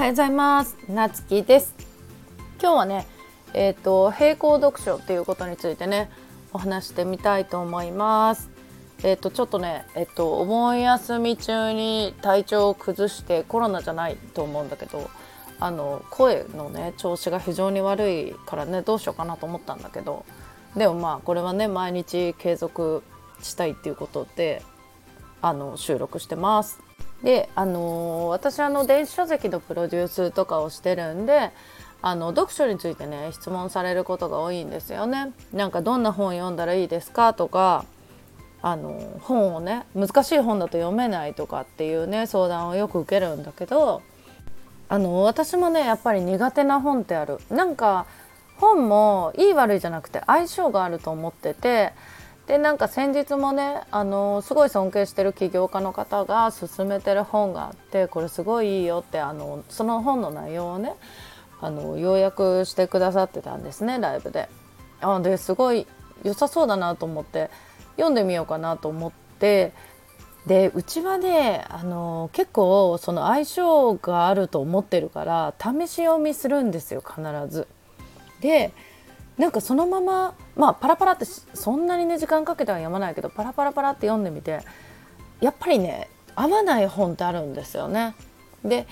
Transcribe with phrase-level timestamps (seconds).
[0.00, 0.78] はようございます。
[0.88, 1.74] なつきです。
[2.58, 3.06] 今日はね
[3.52, 6.08] えっ、ー、と並行読書っていうことについてね
[6.54, 8.48] お話してみたいと思います。
[9.02, 15.10] えっ、ー、とちょっとねえっ、ー、とお盆休み中に体調を崩してコロナじゃないと思うんだけど
[15.58, 20.24] あの声のね調子が非常に悪いからねどうしようかなと思ったんだけど
[20.76, 23.02] でもまあこれはね毎日継続
[23.42, 24.62] したいっていうことで
[25.42, 26.89] あの収録してます。
[27.22, 31.50] であの私あの電子書籍のプロデュースとかをしてるんで
[32.02, 35.32] あの読書についてね質問されることが多いんですよね。
[35.52, 37.84] なんかどんな本読んだらいいですかとか
[38.62, 44.02] あの本をね難しい本だと読めないとかっていうね相談をよく受けるんだけど
[44.88, 48.06] あの私もねやっぱり苦手な本ってあるなんか
[48.56, 51.92] 本もいい悪いじゃなくて相性があると思ってて
[52.50, 60.94] でなんか先日もねあのすごい尊敬してる起業家の方が勧めてる本があってこれすごいいいよってあのその本の内容をね
[61.60, 64.48] あの要約してくださってたんですねライブで。
[65.00, 65.86] あですごい
[66.24, 67.50] 良さそうだなと思って
[67.92, 69.72] 読んでみようかなと思って
[70.44, 77.68] でうちはねあの結構その相性があると思ってるから試し読みするんですよ必ず。
[78.40, 78.72] で
[79.38, 84.60] なんかそのまままあパラパラってそんなにね時間かけては読まないけどパラパラパラって読んでみて
[85.40, 88.14] やっぱりね合わない本ってあるんですよね。
[88.64, 88.86] で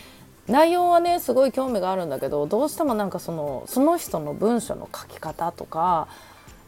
[0.46, 6.08] 内容はねすごい興味があるんだけどどうしてもなんかそのその人の文章の書き方とか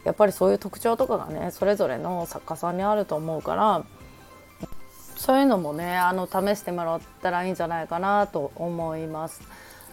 [0.03, 3.83] やっぱりそういう特徴とかがねそれぞれの作家さんにあると思うから
[5.17, 9.41] そういうのもねあの試してもらったらいいんじゃないかなと思います。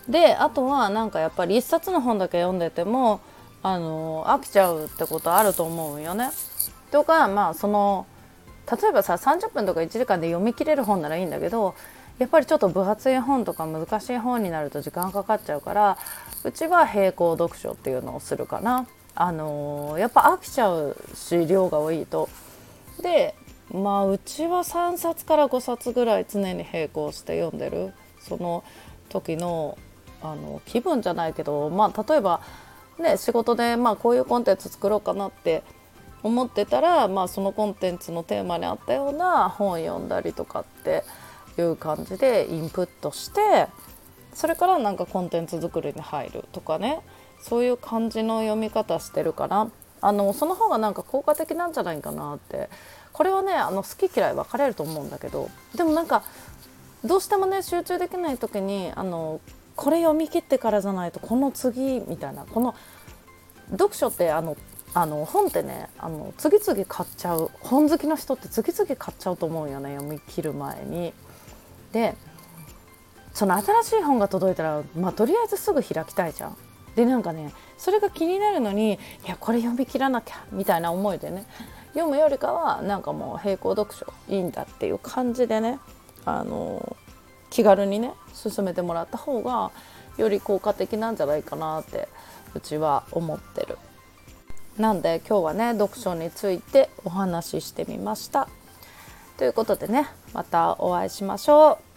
[0.08, 3.20] であとはなんかやっぱり一冊の本だけ読んでても
[3.62, 6.30] あの飽きちゃうってことあると思うよね。
[6.90, 8.06] とかまあその
[8.70, 11.74] 例えばさ30分とか1時間で読み切れる本ならいいんだけど
[12.18, 15.98] やっぱりちょっと分厚い本とか難しい本になると時間かかっちゃうから
[16.44, 18.86] うちは並行読書っていうのをするかな。
[19.20, 22.28] あのー、やっぱ飽きちゃうし量が多いと。
[23.02, 23.34] で
[23.72, 28.64] まあうちは3冊から5冊ぐらい常に並行して読んでるその
[29.08, 29.76] 時の
[30.20, 32.40] あの気分じゃないけどまあ例えば
[33.00, 35.62] ね仕事でまあこういうコンテンツ作ろうかなって
[36.22, 41.04] 思ってたら、まあ、そのコンテンツのテーマに合ったような本読んだりとかって
[41.58, 43.68] いう感じでインプットして
[44.34, 47.00] それからなんかコンテンツ作りに入るとかね。
[47.40, 49.68] そういう感じの読み方してるから
[50.00, 52.68] あのその方がなんか効果的なんじゃないかなって。
[53.18, 55.50] これはねあの好き嫌い分かれると思うんだけど。
[55.74, 56.22] でもなんか
[57.04, 59.40] どうしてもね集中できない時にあの
[59.78, 62.74] これ読み切ってからじゃないとこの次みたいなこの
[63.70, 64.56] 読書ってあの
[64.92, 71.14] あの本ってねあの次々買っちゃう本好きの人って次々買っちゃうと思うよね読み切る前に。
[71.92, 72.16] で
[73.32, 76.56] その新しい本が届いたら、まあ、とりあえずすぐ開きたいじゃん。
[76.96, 81.46] でなんかねそれが気になるのにいやこれ読み切らなきゃみたいな思いでね
[81.92, 85.78] 読むよりかはなんかもう並行読書いいんだっていう感じでね
[86.24, 86.96] あの
[87.50, 89.70] 気軽にね進めてもらった方が
[90.16, 92.08] より効果的なんじゃないかなって
[92.54, 93.78] うちは思ってる。
[94.76, 98.48] なんで今日はね読書についてお話ししてみました。
[99.36, 101.87] ということでねまたお会いしましょう。